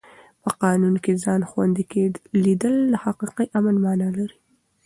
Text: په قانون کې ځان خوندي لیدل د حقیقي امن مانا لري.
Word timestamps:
په 0.43 0.49
قانون 0.61 0.95
کې 1.03 1.13
ځان 1.23 1.41
خوندي 1.49 1.83
لیدل 2.43 2.75
د 2.91 2.93
حقیقي 3.03 3.45
امن 3.57 3.75
مانا 3.85 4.09
لري. 4.17 4.37